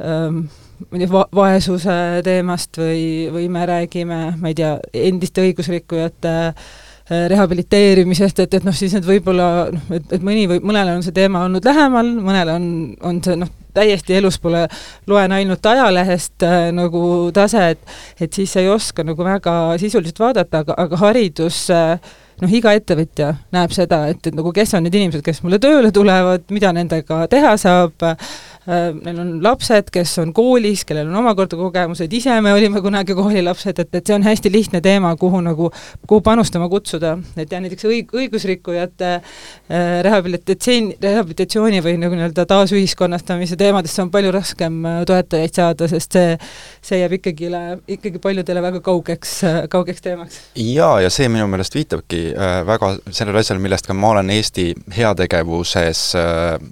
[0.00, 0.44] ähm,,
[0.86, 3.02] ma ei tea, va-, vaesuse teemast või,
[3.34, 4.76] või me räägime, ma ei tea,
[5.10, 6.70] endiste õigusrikkujate äh,
[7.10, 11.14] rehabiliteerimisest, et, et noh, siis need võib-olla noh, et, et mõni või mõnele on see
[11.16, 12.68] teema olnud lähemal, mõnele on,
[13.06, 14.64] on see noh, täiesti elus pole,
[15.10, 17.02] loen ainult ajalehest äh, nagu
[17.34, 21.96] tase, et et siis ei oska nagu väga sisuliselt vaadata, aga, aga haridus äh,
[22.42, 25.92] noh, iga ettevõtja näeb seda, et, et nagu kes on need inimesed, kes mulle tööle
[25.94, 28.16] tulevad, mida nendega teha saab äh,,
[28.59, 33.16] Äh, neil on lapsed, kes on koolis, kellel on omakorda kogemused, ise me olime kunagi
[33.18, 35.70] koolilapsed, et, et see on hästi lihtne teema, kuhu nagu,
[36.06, 43.58] kuhu panustama kutsuda, et ja näiteks õig-, õigusrikkujate äh, rehabilitatsioon, rehabilitatsiooni või nagu nii-öelda taasühiskonnastamise
[43.60, 46.36] teemadesse on palju raskem äh, toetajaid saada, sest see,
[46.84, 47.50] see jääb ikkagi,
[47.96, 49.34] ikkagi paljudele väga kaugeks,
[49.72, 50.40] kaugeks teemaks.
[50.54, 52.22] jaa, ja see minu meelest viitabki
[52.68, 56.06] väga sellele asjale, millest ka ma olen Eesti heategevuses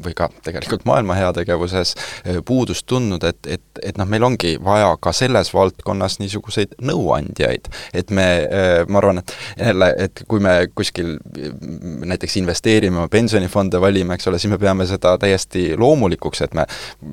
[0.05, 4.57] või ka tegelikult maailma heategevuses sees eh, puudust tundnud, et, et, et noh, meil ongi
[4.65, 7.69] vaja ka selles valdkonnas niisuguseid nõuandjaid.
[7.95, 13.81] et me, eh, ma arvan, et jälle, et kui me kuskil mm, näiteks investeerime, pensionifonde
[13.81, 16.67] valime, eks ole, siis me peame seda täiesti loomulikuks, et me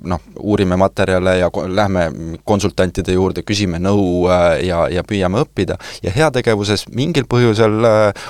[0.04, 2.08] noh, uurime materjale ja lähme
[2.44, 7.86] konsultantide juurde, küsime nõu eh, ja, ja püüame õppida ja heategevuses mingil põhjusel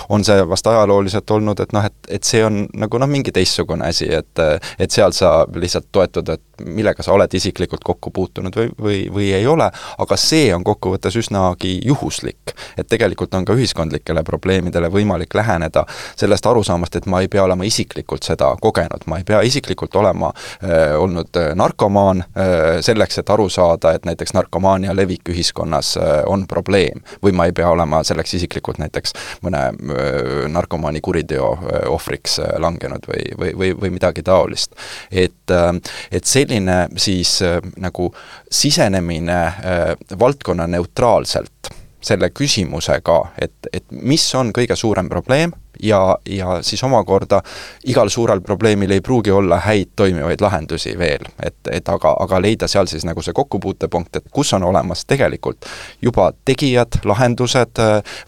[0.09, 3.87] on see vast ajalooliselt olnud, et noh, et, et see on nagu noh, mingi teistsugune
[3.87, 4.43] asi, et
[4.79, 8.99] et seal sa lihtsalt toetud vaadata, et millega sa oled isiklikult kokku puutunud või, või,
[9.13, 12.53] või ei ole, aga see on kokkuvõttes üsnagi juhuslik.
[12.77, 15.85] et tegelikult on ka ühiskondlikele probleemidele võimalik läheneda
[16.15, 20.31] sellest arusaamast, et ma ei pea olema isiklikult seda kogenud, ma ei pea isiklikult olema
[20.63, 26.23] äh, olnud äh, narkomaan äh, selleks, et aru saada, et näiteks narkomaania levik ühiskonnas äh,
[26.25, 27.01] on probleem.
[27.23, 32.55] või ma ei pea olema selleks isiklikult näiteks mõne äh, narkomaani kuriteo äh, ohvriks äh,
[32.59, 34.75] langenud või, või, või, või midagi taolist.
[35.11, 35.71] et äh,
[36.15, 38.09] et selline siis äh, nagu
[38.51, 39.83] sisenemine äh,
[40.19, 41.71] valdkonna neutraalselt
[42.05, 47.41] selle küsimusega, et, et mis on kõige suurem probleem ja, ja siis omakorda
[47.85, 52.67] igal suurel probleemil ei pruugi olla häid toimivaid lahendusi veel, et, et aga, aga leida
[52.67, 55.65] seal siis nagu see kokkupuutepunkt, et kus on olemas tegelikult
[56.01, 57.81] juba tegijad, lahendused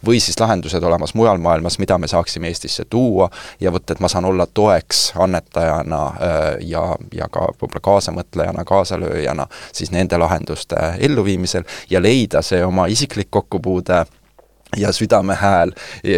[0.06, 3.30] või siis lahendused olemas mujal maailmas, mida me saaksime Eestisse tuua
[3.60, 6.02] ja vot, et ma saan olla toeks annetajana
[6.60, 6.84] ja,
[7.14, 14.04] ja ka võib-olla kaasamõtlejana, kaasalööjana siis nende lahenduste elluviimisel ja leida see oma isiklik kokkupuude
[14.76, 15.72] ja südamehääl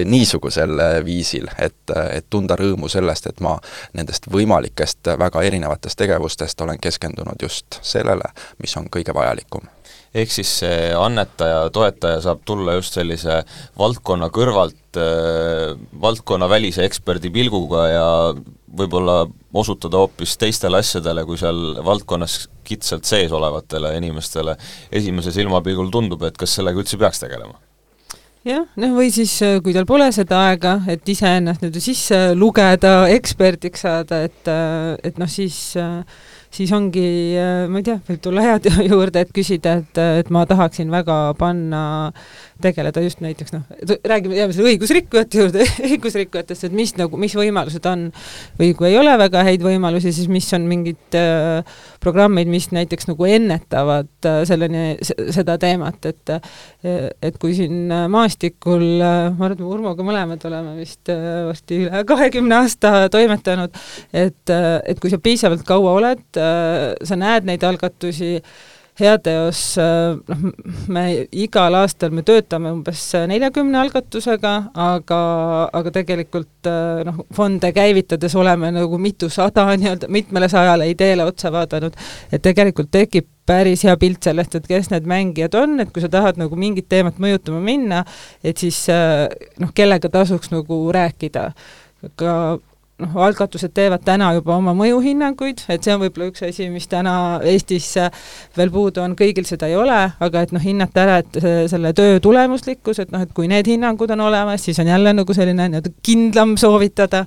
[0.05, 3.57] niisugusel viisil, et, et tunda rõõmu sellest, et ma
[3.95, 8.33] nendest võimalikest väga erinevatest tegevustest olen keskendunud just sellele,
[8.63, 9.69] mis on kõige vajalikum.
[10.15, 13.45] Ehk siis see annetaja, toetaja saab tulla just sellise
[13.79, 18.09] valdkonna kõrvalt äh,, valdkonnavälise eksperdi pilguga ja
[18.79, 19.23] võib-olla
[19.55, 24.57] osutada hoopis teistele asjadele, kui seal valdkonnas kitsalt sees olevatele inimestele
[24.91, 27.59] esimese silmapilgul tundub, et kas sellega üldse peaks tegelema
[28.46, 32.94] jah, noh või siis, äh, kui tal pole seda aega, et iseennast nii-öelda sisse lugeda,
[33.12, 35.76] eksperdiks saada, et, äh, et noh, siis
[36.50, 37.38] siis ongi,
[37.70, 41.83] ma ei tea, võib tulla head juurde, et küsida, et, et ma tahaksin väga panna
[42.62, 43.64] tegeleda just näiteks noh,
[44.07, 48.09] räägime, jääme selle õigusrikkujate juurde, õigusrikkujatest, et mis nagu, mis võimalused on.
[48.61, 51.64] Või kui ei ole väga häid võimalusi, siis mis on mingid äh,
[52.03, 54.85] programmid, mis näiteks nagu ennetavad äh, selleni,
[55.35, 56.53] seda teemat, et äh,
[57.23, 61.85] et kui siin maastikul äh,, ma arvan, et me Urmoga mõlemad oleme vist äh, varsti
[61.85, 63.77] üle kahekümne aasta toimetanud,
[64.12, 68.38] et äh,, et kui sa piisavalt kaua oled äh,, sa näed neid algatusi,
[69.00, 70.44] heateos noh,
[70.92, 75.20] me igal aastal me töötame umbes neljakümne algatusega, aga,
[75.76, 76.70] aga tegelikult
[77.07, 81.96] noh, fonde käivitades oleme nagu mitusada nii-öelda, mitmele sajale ideele otsa vaadanud,
[82.33, 86.11] et tegelikult tekib päris hea pilt sellest, et kes need mängijad on, et kui sa
[86.12, 88.05] tahad nagu mingit teemat mõjutama minna,
[88.44, 88.85] et siis
[89.61, 91.50] noh, kellega tasuks nagu rääkida.
[92.07, 92.35] aga
[93.01, 97.15] noh, algatused teevad täna juba oma mõjuhinnanguid, et see on võib-olla üks asi, mis täna
[97.47, 97.93] Eestis
[98.57, 101.41] veel puudu on, kõigil seda ei ole, aga et noh, hinnata ära, et
[101.73, 105.37] selle töö tulemuslikkus, et noh, et kui need hinnangud on olemas, siis on jälle nagu
[105.37, 107.27] selline nii-öelda kindlam soovitada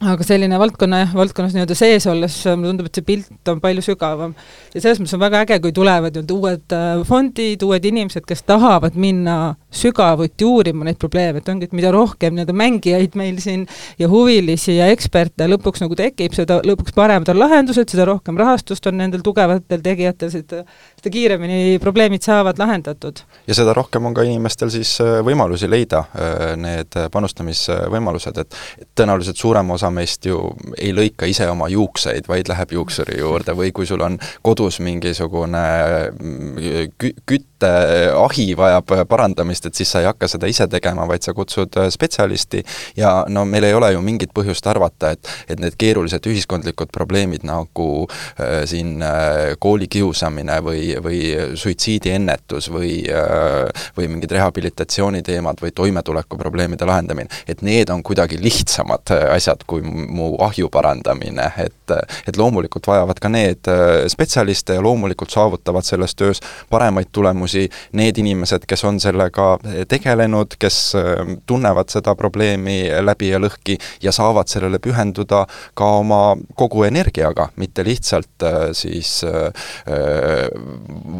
[0.00, 4.34] aga selline valdkonna, valdkonnas nii-öelda sees olles mulle tundub, et see pilt on palju sügavam.
[4.74, 8.42] ja selles mõttes on väga äge, kui tulevad nii-öelda uued äh, fondid, uued inimesed, kes
[8.48, 13.64] tahavad minna sügavuti uurima neid probleeme, et ongi, et mida rohkem nii-öelda mängijaid meil siin
[14.00, 18.86] ja huvilisi ja eksperte lõpuks nagu tekib, seda lõpuks paremad on lahendused, seda rohkem rahastust
[18.90, 20.62] on nendel tugevatel tegijatel, seda,
[21.00, 23.24] seda kiiremini probleemid saavad lahendatud.
[23.46, 28.58] ja seda rohkem on ka inimestel siis äh, võimalusi leida, äh, need panustamisvõimalused, et
[28.98, 30.40] tõenäoliselt suurem osa meist ju
[30.76, 35.64] ei lõika ise oma juukseid, vaid läheb juuksuri juurde või kui sul on kodus mingisugune
[36.12, 41.34] mm, kü-, kütteahi vajab parandamist, et siis sa ei hakka seda ise tegema, vaid sa
[41.34, 42.62] kutsud äh, spetsialisti.
[42.96, 47.44] Ja no meil ei ole ju mingit põhjust arvata, et et need keerulised ühiskondlikud probleemid
[47.46, 51.20] nagu äh, siin äh, koolikiusamine või, või
[51.58, 59.28] suitsiidiennetus või äh, või mingid rehabilitatsiooniteemad või toimetulekuprobleemide lahendamine, et need on kuidagi lihtsamad äh,
[59.36, 61.78] asjad kui mu ahju parandamine, et
[62.26, 67.51] et loomulikult vajavad ka need äh, spetsialiste ja loomulikult saavutavad selles töös paremaid tulemusi
[67.98, 69.56] need inimesed, kes on sellega
[69.88, 75.44] tegelenud, kes äh, tunnevad seda probleemi läbi ja lõhki ja saavad sellele pühenduda
[75.78, 76.22] ka oma
[76.58, 79.12] kogu energiaga, mitte lihtsalt äh, siis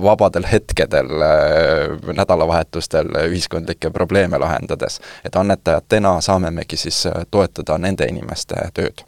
[0.02, 1.10] vabadel hetkedel,
[2.16, 5.00] nädalavahetustel ühiskondlikke probleeme lahendades.
[5.24, 9.04] et annetajatena saamegi siis toetada nende inimeste tööd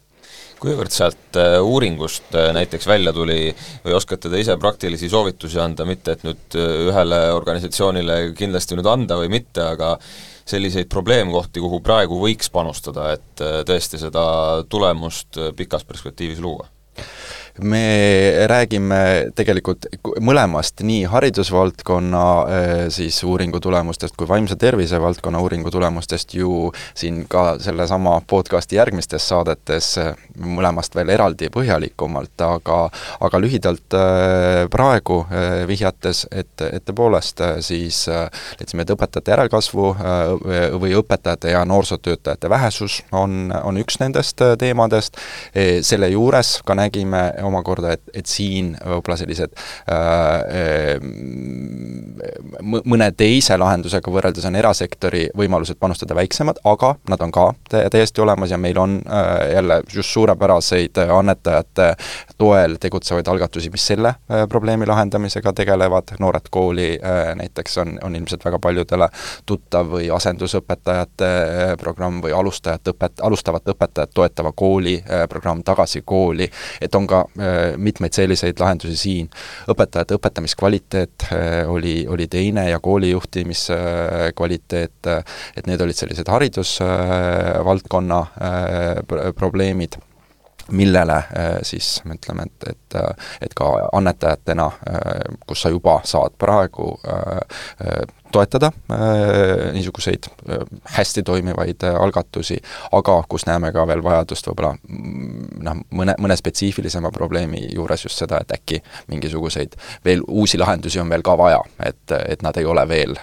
[0.64, 3.52] kuivõrd sealt äh, uuringust äh, näiteks välja tuli
[3.84, 8.88] või oskate te ise praktilisi soovitusi anda, mitte et nüüd äh, ühele organisatsioonile kindlasti nüüd
[8.90, 9.94] anda või mitte, aga
[10.44, 14.24] selliseid probleemkohti, kuhu praegu võiks panustada, et tõesti seda
[14.68, 16.68] tulemust pikas perspektiivis luua?
[17.62, 19.86] Me räägime tegelikult
[20.22, 27.24] mõlemast, nii haridusvaldkonna äh, siis uuringu tulemustest kui vaimse tervise valdkonna uuringu tulemustest ju siin
[27.30, 32.80] ka sellesama podcasti järgmistes saadetes äh, mõlemast veel eraldi põhjalikumalt, aga
[33.20, 35.22] aga lühidalt äh, praegu
[35.68, 38.04] vihjates, et, et tõepoolest siis
[38.58, 39.86] leidsime, et õpetajate järelkasvu
[40.80, 45.18] või õpetajate ja noorsootöötajate vähesus on, on üks nendest teemadest,
[45.86, 49.54] selle juures ka nägime omakorda, et, et siin võib-olla sellised
[49.90, 50.98] äh,
[52.62, 58.52] mõne teise lahendusega võrreldes on erasektori võimalused panustada väiksemad, aga nad on ka täiesti olemas
[58.54, 61.94] ja meil on äh, jälle just suurepäraseid annetajate
[62.38, 68.16] toel tegutsevaid algatusi, mis selle äh, probleemi lahendamisega tegelevad, Noored Kooli äh, näiteks on, on
[68.16, 69.08] ilmselt väga paljudele
[69.46, 76.02] tuttav või asendusõpetajate äh, programm või alustajate õpet-, alustavat õpetajat toetava kooli äh, programm Tagasi
[76.04, 76.48] kooli,
[76.80, 77.33] et on ka äh,
[77.76, 79.30] mitmeid selliseid lahendusi siin.
[79.70, 85.06] õpetajate õpetamiskvaliteet äh, oli, oli teine ja koolijuhtimiskvaliteet,
[85.56, 88.26] et need olid sellised haridusvaldkonna
[89.34, 89.96] probleemid
[90.70, 91.22] millele
[91.62, 92.98] siis me ütleme, et, et,
[93.42, 94.70] et ka annetajatena,
[95.46, 96.94] kus sa juba saad praegu
[98.34, 102.58] toetada äh, niisuguseid äh, hästi toimivaid äh, algatusi,
[102.92, 108.18] aga kus näeme ka veel vajadust võib-olla mm, noh, mõne, mõne spetsiifilisema probleemi juures just
[108.22, 108.80] seda, et äkki
[109.12, 113.14] mingisuguseid veel uusi lahendusi on veel ka vaja, et, et nad ei ole veel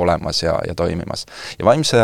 [0.00, 1.26] olemas ja, ja toimimas.
[1.58, 2.00] ja vaimse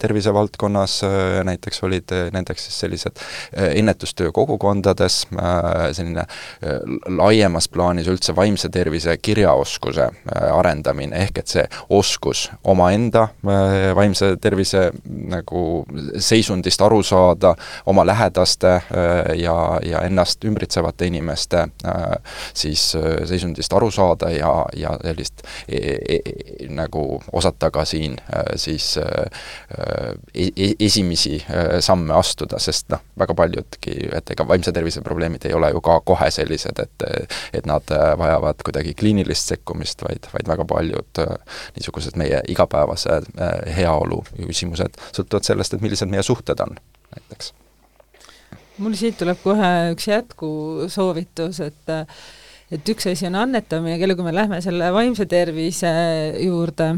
[0.00, 1.00] tervise valdkonnas
[1.44, 5.22] näiteks olid nendeks siis sellised ennetustöö kogukondades,
[5.96, 6.24] selline
[7.08, 10.08] laiemas plaanis üldse vaimse tervise kirjaoskuse
[10.50, 15.84] arendamine, ehk et see oskus omaenda äh, vaimse tervise nagu
[16.18, 17.54] seisundist aru saada,
[17.86, 18.82] oma lähedaste äh,
[19.40, 22.02] ja, ja ennast ümbritsevate inimeste äh,
[22.54, 28.16] siis seisundist aru saada ja, ja sellist e, e, e, nagu osata ka siin
[28.60, 29.06] siis e,
[30.34, 31.38] e, esimesi
[31.80, 36.00] samme astuda, sest noh, väga paljudki, et ega vaimse tervise probleemid ei ole ju ka
[36.04, 37.08] kohe sellised, et
[37.54, 41.20] et nad vajavad kuidagi kliinilist sekkumist, vaid, vaid väga paljud
[41.76, 46.76] niisugused niisugused meie igapäevase äh, heaolu küsimused sõltuvad sellest, et millised meie suhted on,
[47.14, 47.52] näiteks.
[48.78, 51.94] mul siit tuleb kohe üks jätkusoovitus, et
[52.72, 55.92] et üks asi on annetamine, kelle, kui me lähme selle vaimse tervise
[56.42, 56.94] juurde,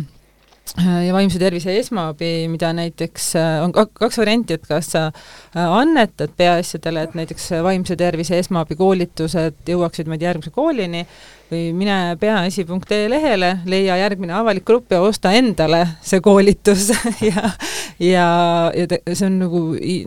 [0.76, 3.30] ja vaimse tervise esmaabi, mida näiteks
[3.64, 5.06] on kaks varianti, et kas sa
[5.54, 11.06] annetad peaasjadele, et näiteks vaimse tervise esmaabi koolitused jõuaksid meid järgmise koolini
[11.50, 16.90] või mine peaasi.ee lehele, leia järgmine avalik grupp ja osta endale see koolitus.
[17.26, 17.50] Ja
[17.98, 18.26] ja,
[18.74, 19.60] ja see on nagu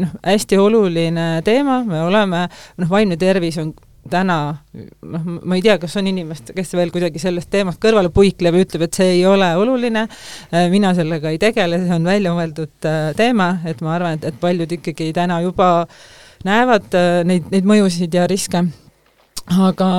[0.03, 2.45] noh, hästi oluline teema, me oleme,
[2.77, 3.73] noh, vaimne tervis on
[4.11, 4.37] täna
[5.01, 8.65] noh, ma ei tea, kas on inimest, kes veel kuidagi sellest teemast kõrvale puikleb ja
[8.65, 10.05] ütleb, et see ei ole oluline,
[10.73, 14.77] mina sellega ei tegele, see on väljamõeldud äh, teema, et ma arvan, et, et paljud
[14.79, 15.71] ikkagi täna juba
[16.47, 18.65] näevad äh, neid, neid mõjusid ja riske
[19.49, 19.89] aga,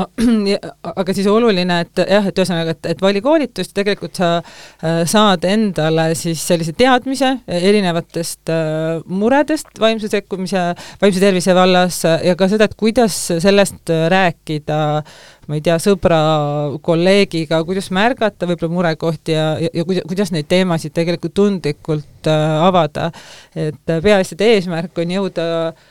[1.00, 5.44] aga siis oluline, et jah, et ühesõnaga, et, et vali koolitust, tegelikult sa äh, saad
[5.48, 10.70] endale siis sellise teadmise erinevatest äh, muredest vaimse sekkumise,
[11.02, 14.80] vaimse tervise vallas ja ka seda, et kuidas sellest rääkida
[15.50, 16.18] ma ei tea, sõbra,
[16.86, 22.58] kolleegiga, kuidas märgata võib-olla murekohti ja, ja, ja kuidas, kuidas neid teemasid tegelikult tundlikult äh,
[22.62, 23.10] avada.
[23.58, 25.88] et peaasjade eesmärk on jõuda äh,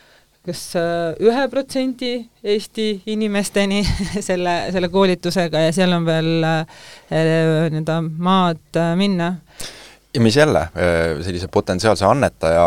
[0.50, 3.84] kas äh, ühe protsendi Eesti inimesteni
[4.28, 9.36] selle, selle koolitusega ja seal on veel äh, nii-öelda maad äh, minna
[10.14, 10.68] ja mis jälle,
[11.22, 12.66] sellise potentsiaalse annetaja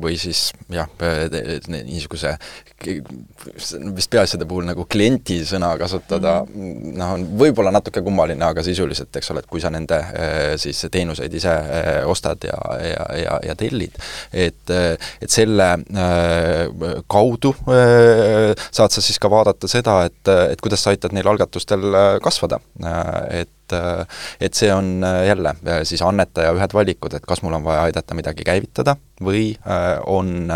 [0.00, 0.88] või siis jah,
[1.68, 2.34] niisuguse
[3.96, 6.98] vist peaasjade puhul nagu klienti sõna kasutada mm -hmm.
[7.00, 10.02] noh, on võib-olla natuke kummaline, aga sisuliselt, eks ole, et kui sa nende
[10.60, 11.56] siis teenuseid ise
[12.04, 13.96] ostad ja, ja, ja, ja tellid,
[14.32, 14.70] et,
[15.22, 15.70] et selle
[17.08, 17.54] kaudu
[18.70, 22.60] saad sa siis ka vaadata seda, et, et kuidas sa aitad neil algatustel kasvada.
[23.30, 23.48] et
[24.40, 25.54] et see on jälle
[25.88, 29.50] siis annetaja ühed valikud, et kas mul on vaja aidata midagi käivitada või
[30.06, 30.46] on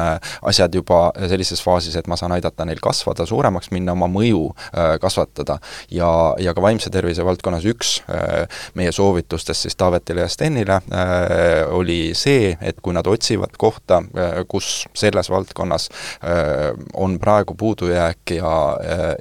[0.43, 4.95] asjad juba sellises faasis, et ma saan aidata neil kasvada, suuremaks minna, oma mõju äh,
[5.03, 5.59] kasvatada.
[5.91, 8.47] ja, ja ka vaimse tervise valdkonnas üks äh,
[8.79, 14.03] meie soovitustest siis Taavetile ja Stenile äh, oli see, et kui nad otsivad kohta,
[14.49, 15.89] kus selles valdkonnas
[16.95, 18.53] on praegu puudujääk ja,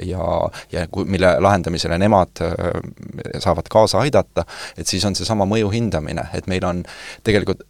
[0.05, 0.25] ja,
[0.71, 2.41] ja mille lahendamisele nemad
[3.39, 4.45] saavad kaasa aidata,
[4.77, 6.83] et siis on seesama mõju hindamine, et meil on
[7.23, 7.63] tegelikult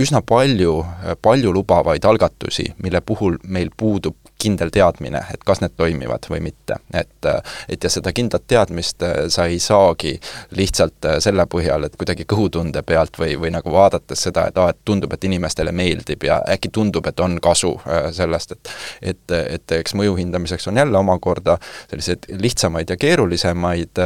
[0.00, 0.78] üsna palju
[1.22, 6.78] paljulubavaid algatusi, mille puhul meil puudub kindel teadmine, et kas need toimivad või mitte.
[6.94, 7.28] et,
[7.68, 10.14] et ja seda kindlat teadmist äh, sa ei saagi
[10.56, 14.72] lihtsalt äh, selle põhjal, et kuidagi kõhutunde pealt või, või nagu vaadates seda, et aa,
[14.74, 18.72] et tundub, et inimestele meeldib ja äkki tundub, et on kasu äh, sellest, et
[19.14, 21.56] et, et eks mõju hindamiseks on jälle omakorda
[21.90, 24.00] selliseid lihtsamaid ja keerulisemaid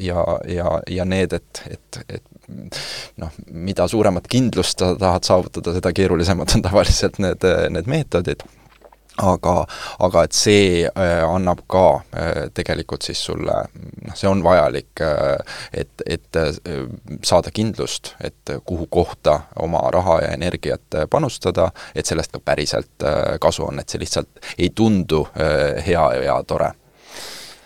[0.00, 2.22] ja, ja, ja need, et, et, et
[3.20, 8.44] noh, mida suuremat kindlust sa tahad saavutada, seda keerulisemad on tavaliselt need, need meetodid
[9.22, 9.54] aga,
[10.02, 11.84] aga et see äh, annab ka
[12.16, 16.40] äh, tegelikult siis sulle, noh, see on vajalik, äh, et, et
[17.22, 23.06] saada kindlust, et kuhu kohta oma raha ja energiat panustada, et sellest ka päriselt
[23.40, 26.72] kasu on, et see lihtsalt ei tundu hea ja tore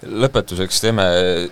[0.06, 1.04] lõpetuseks teeme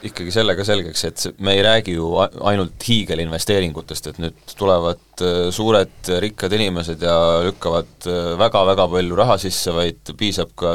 [0.06, 5.48] ikkagi selle ka selgeks, et me ei räägi ju ainult hiigelinvesteeringutest, et nüüd tulevad äh,
[5.54, 10.72] suured rikkad inimesed ja lükkavad väga-väga äh, palju raha sisse, vaid piisab ka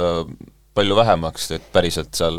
[0.73, 2.37] palju vähemaks, et päriselt seal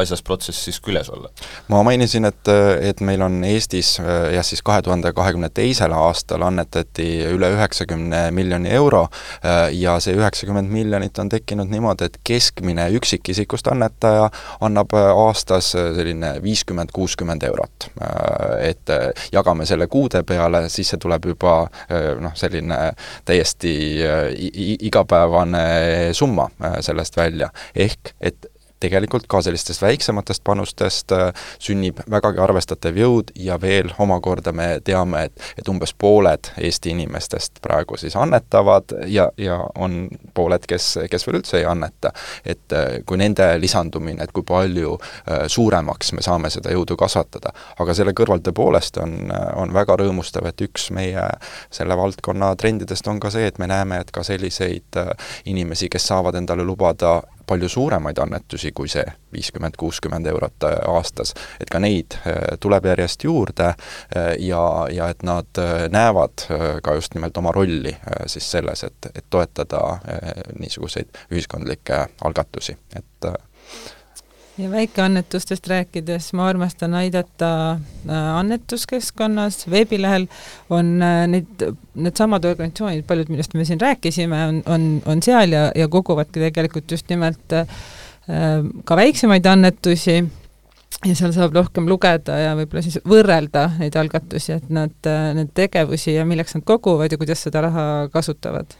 [0.00, 1.28] asjas protsessis küljes olla?
[1.68, 2.48] ma mainisin, et,
[2.80, 8.72] et meil on Eestis jah, siis kahe tuhande kahekümne teisel aastal annetati üle üheksakümne miljoni
[8.72, 9.04] euro
[9.72, 14.30] ja see üheksakümmend miljonit on tekkinud niimoodi, et keskmine üksikisikust annetaja
[14.64, 17.88] annab aastas selline viiskümmend, kuuskümmend eurot.
[18.64, 18.94] Et
[19.32, 21.56] jagame selle kuude peale, siis see tuleb juba
[22.24, 22.80] noh, selline
[23.28, 23.74] täiesti
[24.88, 25.64] igapäevane
[26.16, 26.48] summa
[26.84, 28.50] sellest välja ehk et
[28.84, 31.30] tegelikult ka sellistest väiksematest panustest äh,
[31.62, 37.62] sünnib vägagi arvestatav jõud ja veel omakorda me teame, et, et umbes pooled Eesti inimestest
[37.64, 42.12] praegu siis annetavad ja, ja on pooled, kes, kes veel üldse ei anneta.
[42.44, 47.54] et äh, kui nende lisandumine, et kui palju äh, suuremaks me saame seda jõudu kasvatada,
[47.80, 49.16] aga selle kõrval tõepoolest on,
[49.56, 51.24] on väga rõõmustav, et üks meie
[51.72, 54.98] selle valdkonna trendidest on ka see, et me näeme, et ka selliseid
[55.50, 61.34] inimesi, kes saavad endale lubada palju suuremaid annetusi kui see viiskümmend, kuuskümmend eurot äh, aastas,
[61.60, 66.46] et ka neid äh, tuleb järjest juurde äh, ja, ja et nad näevad
[66.82, 69.80] ka just nimelt oma rolli siis selles, et, et toetada
[70.58, 73.28] niisuguseid ühiskondlikke algatusi, et
[74.58, 77.78] ja väikeannetustest rääkides, ma armastan aidata
[78.36, 80.28] annetuskeskkonnas, veebilehel
[80.70, 80.98] on
[81.30, 86.40] neid, needsamad organisatsioonid, paljud, millest me siin rääkisime, on, on, on seal ja, ja koguvadki
[86.46, 87.66] tegelikult just nimelt äh,
[88.84, 90.22] ka väiksemaid annetusi.
[91.04, 94.94] Ja seal saab rohkem lugeda ja võib-olla siis võrrelda neid algatusi, et nad,
[95.36, 97.84] neid tegevusi ja milleks nad koguvad ja kuidas seda raha
[98.14, 98.72] kasutavad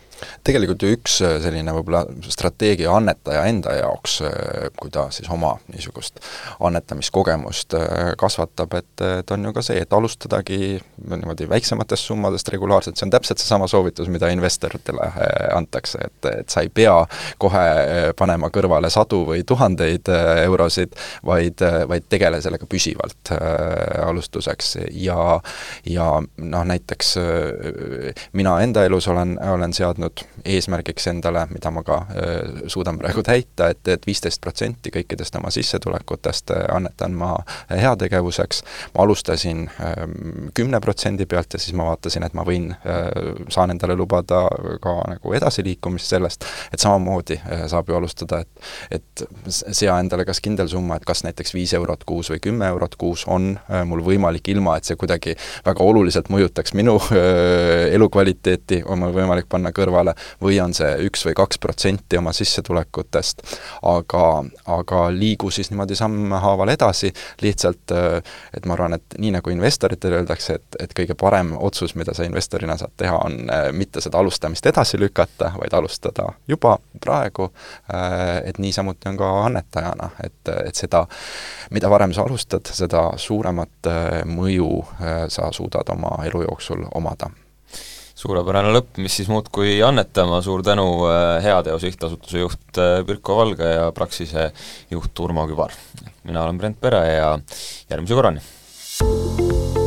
[0.44, 5.54] tegelikult ju üks äh, selline võib-olla strateegia annetaja enda jaoks, äh, kui ta siis oma
[5.72, 6.20] niisugust
[6.60, 10.58] annetamiskogemust äh, kasvatab, et, et on ju ka see, et alustadagi
[11.04, 15.10] niimoodi väiksematest summadest regulaarselt, see on täpselt seesama soovitus, mida investoritele
[15.54, 16.94] antakse, et, et sa ei pea
[17.40, 17.64] kohe
[18.18, 20.08] panema kõrvale sadu või tuhandeid
[20.44, 20.94] eurosid,
[21.26, 24.76] vaid, vaid tegele sellega püsivalt äh, alustuseks.
[24.90, 25.40] Ja
[25.88, 27.14] ja noh, näiteks
[28.32, 33.22] mina enda elus olen, olen seadnud seadnud eesmärgiks endale, mida ma ka äh, suudan praegu
[33.24, 37.38] täita, et, et viisteist protsenti kõikidest oma sissetulekutest äh, annetan ma
[37.70, 38.62] heategevuseks,
[38.94, 43.08] ma alustasin ähm, kümne protsendi pealt ja siis ma vaatasin, et ma võin, äh,
[43.48, 44.42] saan endale lubada
[44.82, 47.40] ka nagu edasiliikumist sellest, et samamoodi
[47.70, 48.50] saab ju alustada, et
[48.94, 52.96] et sea endale kas kindel summa, et kas näiteks viis eurot kuus või kümme eurot
[53.00, 53.54] kuus on
[53.88, 55.34] mul võimalik, ilma et see kuidagi
[55.64, 56.98] väga oluliselt mõjutaks minu
[57.94, 62.32] elukvaliteeti, on mul võimalik panna kõrvale kõrvale või on see üks või kaks protsenti oma
[62.32, 63.42] sissetulekutest.
[63.82, 67.92] aga, aga liigu siis niimoodi sammhaaval edasi, lihtsalt
[68.54, 72.24] et ma arvan, et nii nagu investoritele öeldakse, et, et kõige parem otsus, mida sa
[72.24, 77.50] investorina saad teha, on mitte seda alustamist edasi lükata, vaid alustada juba praegu,
[78.44, 81.06] et niisamuti on ka annetajana, et, et seda,
[81.70, 83.92] mida varem sa alustad, seda suuremat
[84.26, 84.70] mõju
[85.28, 87.30] sa suudad oma elu jooksul omada
[88.24, 93.36] suurepärane lõpp, mis siis muud kui annetama, suur tänu äh, Heateo Sihtasutuse juht äh, Pirko
[93.42, 94.50] Valge ja Praxise
[94.92, 95.74] juht Urmo Kübar.
[96.24, 97.32] mina olen Brent Pere ja
[97.90, 98.44] järgmise korrani!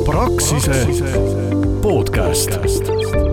[0.05, 0.85] Praxise
[1.81, 3.26] podcast.